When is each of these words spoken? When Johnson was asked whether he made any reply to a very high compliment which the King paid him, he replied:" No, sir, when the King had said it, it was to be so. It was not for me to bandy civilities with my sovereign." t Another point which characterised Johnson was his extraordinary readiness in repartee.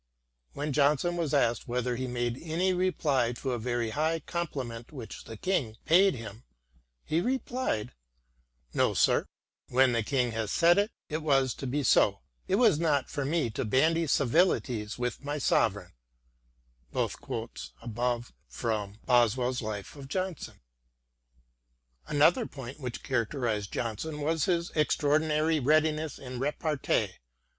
When 0.53 0.73
Johnson 0.73 1.15
was 1.15 1.31
asked 1.31 1.67
whether 1.67 1.95
he 1.95 2.07
made 2.07 2.39
any 2.41 2.73
reply 2.73 3.33
to 3.33 3.51
a 3.51 3.59
very 3.59 3.91
high 3.91 4.19
compliment 4.21 4.91
which 4.91 5.25
the 5.25 5.37
King 5.37 5.77
paid 5.85 6.15
him, 6.15 6.43
he 7.03 7.21
replied:" 7.21 7.93
No, 8.73 8.95
sir, 8.95 9.27
when 9.67 9.91
the 9.91 10.01
King 10.01 10.31
had 10.31 10.49
said 10.49 10.79
it, 10.79 10.91
it 11.07 11.21
was 11.21 11.53
to 11.53 11.67
be 11.67 11.83
so. 11.83 12.21
It 12.47 12.55
was 12.55 12.79
not 12.79 13.11
for 13.11 13.23
me 13.23 13.51
to 13.51 13.63
bandy 13.63 14.07
civilities 14.07 14.97
with 14.97 15.23
my 15.23 15.37
sovereign." 15.37 15.93
t 16.91 16.97
Another 16.97 17.15
point 22.47 22.79
which 22.79 23.03
characterised 23.03 23.71
Johnson 23.71 24.21
was 24.21 24.45
his 24.45 24.71
extraordinary 24.71 25.59
readiness 25.59 26.17
in 26.17 26.39
repartee. 26.39 27.11